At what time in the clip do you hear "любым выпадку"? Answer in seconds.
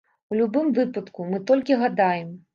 0.39-1.27